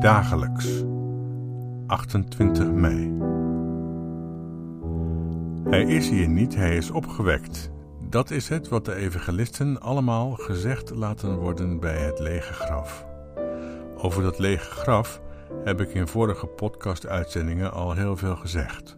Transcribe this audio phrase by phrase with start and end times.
[0.00, 0.84] Dagelijks,
[1.86, 3.18] 28 mei.
[5.70, 7.70] Hij is hier niet, hij is opgewekt.
[8.08, 13.06] Dat is het wat de evangelisten allemaal gezegd laten worden bij het lege graf.
[13.96, 15.20] Over dat lege graf
[15.64, 18.96] heb ik in vorige podcast-uitzendingen al heel veel gezegd.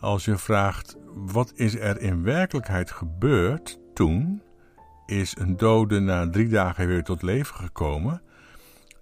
[0.00, 4.42] Als je vraagt wat is er in werkelijkheid gebeurd toen,
[5.06, 8.22] is een dode na drie dagen weer tot leven gekomen,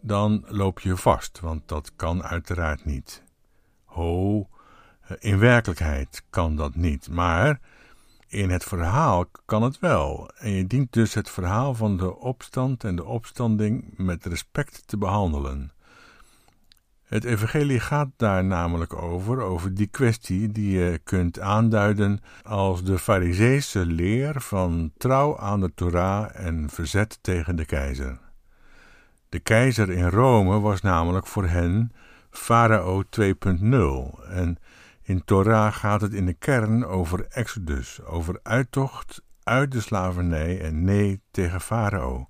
[0.02, 3.22] dan loop je vast, want dat kan uiteraard niet.
[3.84, 4.48] Ho,
[5.18, 7.60] in werkelijkheid kan dat niet, maar
[8.28, 10.30] in het verhaal kan het wel.
[10.38, 14.98] En je dient dus het verhaal van de opstand en de opstanding met respect te
[14.98, 15.72] behandelen.
[17.02, 22.98] Het evangelie gaat daar namelijk over, over die kwestie die je kunt aanduiden als de
[22.98, 28.31] fariseese leer van trouw aan de Torah en verzet tegen de keizer.
[29.32, 31.92] De keizer in Rome was namelijk voor hen
[32.30, 34.58] Farao 2.0 en
[35.02, 40.84] in Torah gaat het in de kern over Exodus, over uittocht uit de slavernij en
[40.84, 42.28] nee tegen Farao.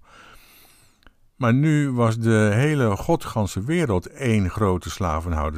[1.36, 4.91] Maar nu was de hele godganse wereld één grote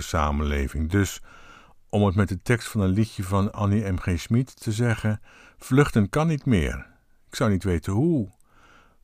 [0.03, 0.91] samenleving.
[0.91, 1.23] Dus,
[1.89, 3.99] om het met de tekst van een liedje van Annie M.
[3.99, 4.45] G.
[4.45, 5.21] Te zeggen,
[5.59, 6.87] vluchten kan niet meer.
[7.29, 8.34] Ik zou niet weten hoe.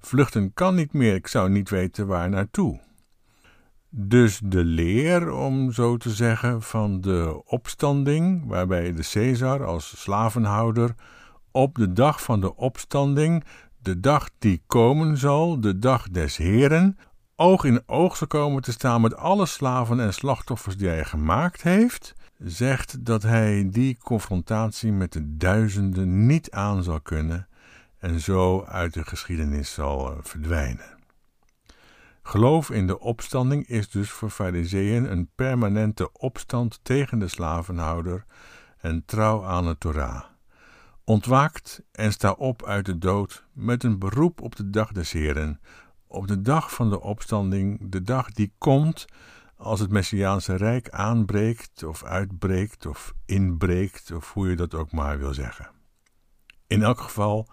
[0.01, 2.81] Vluchten kan niet meer, ik zou niet weten waar naartoe.
[3.91, 10.95] Dus de leer, om zo te zeggen, van de opstanding, waarbij de Caesar als slavenhouder
[11.51, 13.45] op de dag van de opstanding
[13.79, 16.99] de dag die komen zal, de dag des Heren,
[17.37, 21.63] oog in oog zal komen te staan met alle slaven en slachtoffers die hij gemaakt
[21.63, 27.49] heeft, zegt dat hij die confrontatie met de duizenden niet aan zal kunnen
[28.01, 30.99] en zo uit de geschiedenis zal eh, verdwijnen.
[32.23, 38.25] Geloof in de opstanding is dus voor Fariseeën een permanente opstand tegen de slavenhouder
[38.79, 40.25] en trouw aan de Torah.
[41.05, 45.61] Ontwaakt en sta op uit de dood met een beroep op de dag des Heren,
[46.07, 49.07] op de dag van de opstanding, de dag die komt
[49.57, 55.19] als het Messiaanse Rijk aanbreekt of uitbreekt of inbreekt of hoe je dat ook maar
[55.19, 55.71] wil zeggen.
[56.67, 57.49] In elk geval,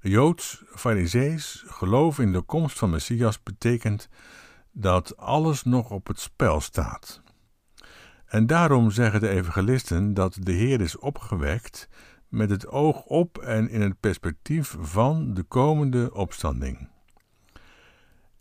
[0.00, 4.08] Joods, Farisees geloof in de komst van Messias betekent
[4.72, 7.22] dat alles nog op het spel staat.
[8.26, 11.88] En daarom zeggen de evangelisten dat de Heer is opgewekt
[12.28, 16.88] met het oog op en in het perspectief van de komende opstanding.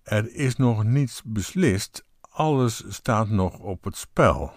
[0.03, 4.53] Er is nog niets beslist, alles staat nog op het spel.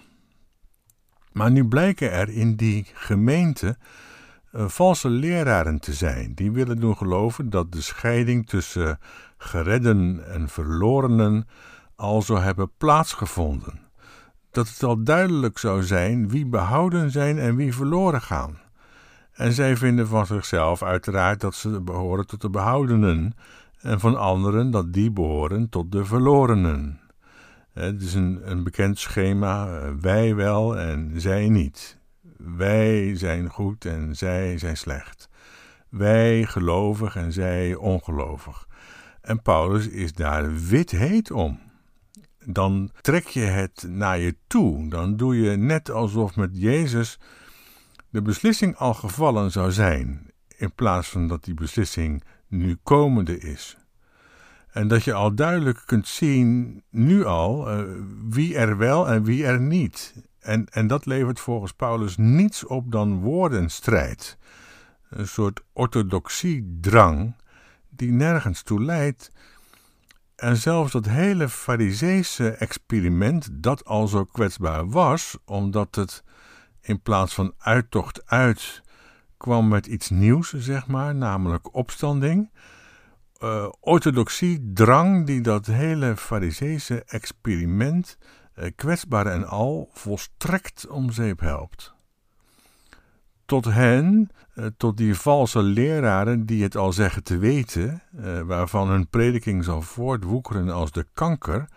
[1.33, 3.79] Maar nu blijken er in die gemeente
[4.53, 8.99] valse leraren te zijn, die willen doen geloven dat de scheiding tussen
[9.37, 11.49] geredden en verlorenen
[11.97, 13.81] al zou hebben plaatsgevonden.
[14.51, 18.59] Dat het al duidelijk zou zijn wie behouden zijn en wie verloren gaan.
[19.33, 23.35] En zij vinden van zichzelf uiteraard dat ze behoren tot de behoudenen,
[23.81, 27.01] en van anderen dat die behoren tot de verlorenen.
[27.73, 31.99] Het is een, een bekend schema: eh, wij wel en zij niet.
[32.45, 35.29] Wij zijn goed en zij zijn slecht.
[35.89, 38.69] Wij gelovig en zij ongelovig.
[39.21, 41.61] En Paulus is daar wit heet om.
[42.45, 44.89] Dan trek je het naar je toe.
[44.89, 47.19] Dan doe je net alsof met Jezus
[48.11, 53.77] de beslissing al gevallen zou zijn, in plaats van dat die beslissing nu komende is.
[54.71, 57.85] En dat je al duidelijk kunt zien, nu al, uh,
[58.29, 60.15] wie er wel en wie er niet.
[60.41, 64.39] En, en dat levert volgens Paulus niets op dan woordenstrijd.
[65.09, 67.35] Een soort orthodoxiedrang
[67.89, 69.33] die nergens toe leidt.
[70.37, 76.25] En zelfs dat hele fariseese experiment, dat al zo kwetsbaar was, omdat het
[76.81, 78.83] in plaats van uittocht uit
[79.37, 82.51] kwam met iets nieuws, zeg maar, namelijk opstanding.
[83.43, 88.19] Uh, orthodoxie, drang die dat hele fariseese experiment,
[88.77, 91.95] kwetsbaar en al, volstrekt om zeep helpt.
[93.45, 98.03] Tot hen, uh, tot die valse leraren die het al zeggen te weten,
[98.47, 101.69] waarvan hun prediking zal voortwoekeren als de kanker,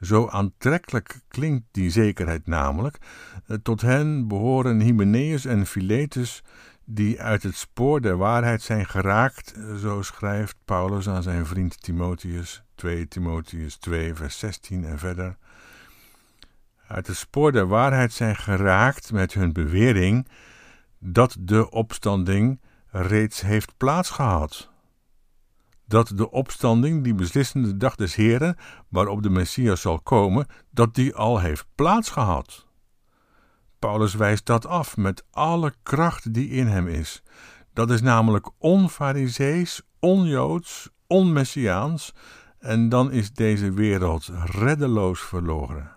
[0.00, 2.98] zo aantrekkelijk klinkt die zekerheid namelijk.
[3.46, 6.42] Eh, tot hen behoren Hymenaeus en Philetus,
[6.84, 11.82] die uit het spoor der waarheid zijn geraakt, eh, zo schrijft Paulus aan zijn vriend
[11.82, 15.36] Timotheus, 2 Timotheus 2, vers 16 en verder.
[16.86, 20.28] Uit het spoor der waarheid zijn geraakt met hun bewering
[20.98, 22.60] dat de opstanding
[22.90, 24.74] reeds heeft plaatsgehad.
[25.88, 28.56] dat de opstanding, die beslissende dag des Heren,
[28.88, 32.66] waarop de Messias zal komen, dat die al heeft plaatsgehad.
[33.78, 37.22] Paulus wijst dat af met alle kracht die in hem is.
[37.72, 42.14] Dat is namelijk onfarisees, onjoods, onmessiaans,
[42.58, 45.95] en dan is deze wereld reddeloos verloren.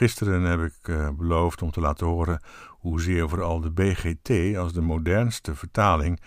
[0.00, 4.80] Gisteren heb ik uh, beloofd om te laten horen hoezeer vooral de BGT als de
[4.80, 6.20] modernste vertaling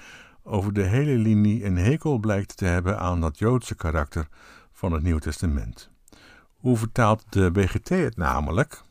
[0.44, 4.28] over de hele linie een hekel blijkt te hebben aan dat Joodse karakter
[4.72, 5.90] van het Nieuw Testament.
[6.54, 8.84] Hoe vertaalt de BGT het namelijk?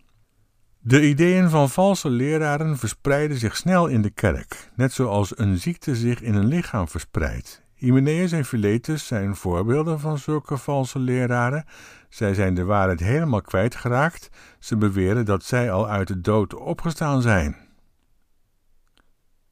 [0.79, 5.97] De ideeën van valse leraren verspreiden zich snel in de kerk, net zoals een ziekte
[5.97, 7.62] zich in een lichaam verspreidt.
[7.83, 11.65] Hymenaeus en Philetus zijn voorbeelden van zulke valse leraren.
[12.09, 14.29] Zij zijn de waarheid helemaal kwijtgeraakt.
[14.59, 17.57] Ze beweren dat zij al uit de dood opgestaan zijn.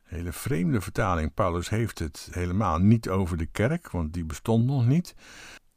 [0.02, 1.34] Hele vreemde vertaling.
[1.34, 5.14] Paulus heeft het helemaal niet over de kerk, want die bestond nog niet.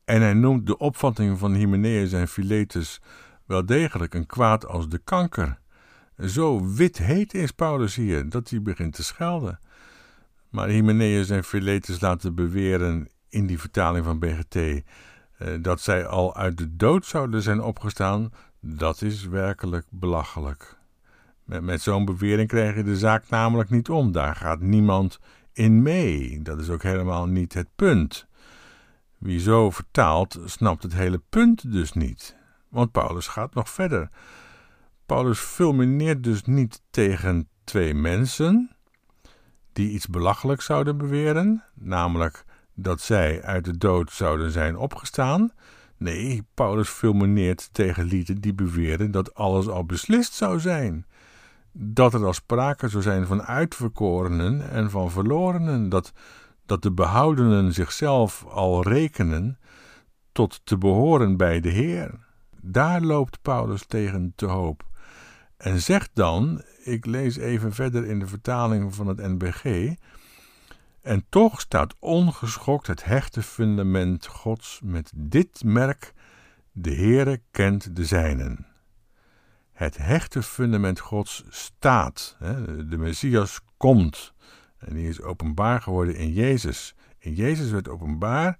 [0.05, 3.01] En hij noemt de opvatting van Hymenaeus en Philetus
[3.45, 5.59] wel degelijk een kwaad als de kanker.
[6.17, 9.59] Zo wit heet is Paulus hier dat hij begint te schelden.
[10.53, 14.81] Maar Hymenaeus en Philetus laten beweren in die vertaling van BGT eh,
[15.61, 20.77] dat zij al uit de dood zouden zijn opgestaan, dat is werkelijk belachelijk.
[21.43, 24.11] Met, met zo'n bewering krijg je de zaak namelijk niet om.
[24.11, 25.19] Daar gaat niemand
[25.53, 26.41] in mee.
[26.41, 28.27] Dat is ook helemaal niet het punt.
[29.17, 32.35] Wie zo vertaalt, snapt het hele punt dus niet.
[32.69, 34.09] Want Paulus gaat nog verder.
[35.05, 38.72] Paulus fulmineert dus niet tegen twee mensen
[39.73, 45.51] die iets belachelijks zouden beweren, namelijk dat zij uit de dood zouden zijn opgestaan.
[45.97, 51.05] Nee, Paulus fulmineert tegen lieden die beweren dat alles al beslist zou zijn.
[51.71, 56.13] Dat er al sprake zou zijn van uitverkorenen en van verlorenen, dat,
[56.65, 59.57] dat de behoudenen zichzelf al rekenen
[60.31, 62.19] tot te behoren bij de Heer.
[62.61, 64.83] Daar loopt Paulus tegen te hoop.
[65.63, 69.93] En zegt dan, ik lees even verder in de vertaling van het NBG,
[71.01, 76.13] en toch staat ongeschokt het hechte fundament Gods met dit merk:
[76.71, 78.67] de Heere kent de zijnen.
[79.71, 82.37] Het hechte fundament Gods staat.
[82.87, 84.33] De Messias komt.
[84.77, 86.95] En die is openbaar geworden in Jezus.
[87.19, 88.57] In Jezus werd openbaar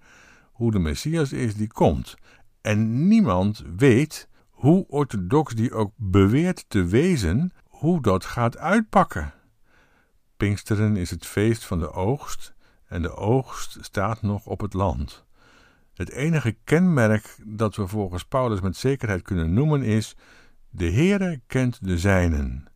[0.52, 2.16] hoe de Messias is die komt.
[2.62, 4.28] En niemand weet,
[4.64, 9.34] hoe orthodox die ook beweert te wezen, hoe dat gaat uitpakken.
[10.38, 12.54] Pinksteren is het feest van de oogst
[12.88, 15.26] en de oogst staat nog op het land.
[15.94, 20.16] Het enige kenmerk dat we volgens Paulus met zekerheid kunnen noemen is:
[20.70, 22.68] de Heere kent de zijnen.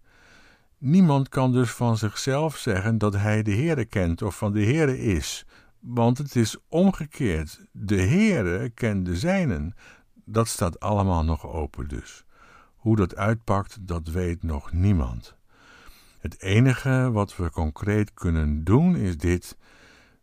[0.77, 4.99] Niemand kan dus van zichzelf zeggen dat hij de Heere kent of van de Heere
[4.99, 5.45] is,
[5.79, 7.67] want het is omgekeerd.
[7.71, 9.75] De Heere kent de zijnen.
[10.29, 12.25] Dat staat allemaal nog open dus.
[12.75, 15.35] Hoe dat uitpakt, dat weet nog niemand.
[16.19, 19.57] Het enige wat we concreet kunnen doen is dit: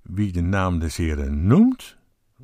[0.03, 1.97] wie de naam des Heren noemt,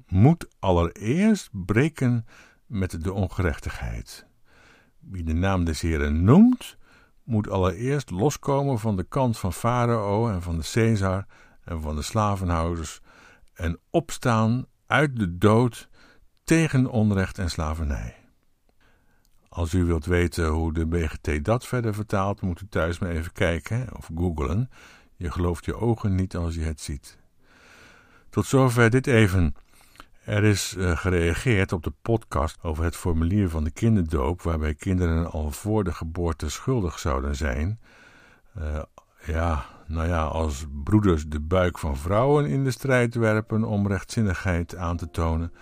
[0.08, 2.26] moet allereerst breken
[2.66, 4.26] met de ongerechtigheid.
[4.98, 6.76] Wie de naam des Heren noemt,
[7.24, 11.26] moet allereerst loskomen van de kant van Farao en van de Caesar
[11.64, 13.00] en van de slavenhouders
[13.54, 15.89] en opstaan uit de dood
[16.50, 18.14] tegen onrecht en slavernij.
[19.48, 23.32] Als u wilt weten hoe de BGT dat verder vertaalt, moet u thuis maar even
[23.32, 24.70] kijken of googlen.
[25.16, 27.18] Je gelooft je ogen niet als je het ziet.
[28.30, 29.54] Tot zover dit even.
[30.24, 35.30] Er is uh, gereageerd op de podcast over het formulier van de kinderdoop, waarbij kinderen
[35.30, 37.80] al voor de geboorte schuldig zouden zijn.
[38.58, 38.82] Uh,
[39.26, 44.76] ja, nou ja, als broeders de buik van vrouwen in de strijd werpen om rechtzinnigheid
[44.76, 45.52] aan te tonen,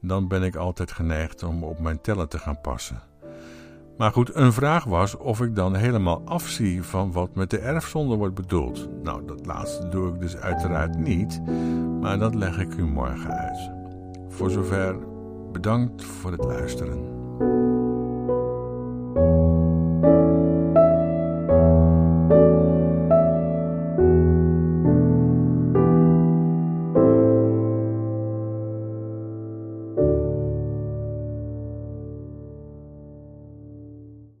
[0.00, 3.02] dan ben ik altijd geneigd om op mijn tellen te gaan passen.
[3.96, 8.14] Maar goed, een vraag was of ik dan helemaal afzie van wat met de erfzonde
[8.14, 8.88] wordt bedoeld.
[9.02, 11.40] Nou, dat laatste doe ik dus uiteraard niet,
[12.00, 13.70] maar dat leg ik u morgen uit.
[14.28, 14.96] Voor zover
[15.52, 17.69] bedankt voor het luisteren.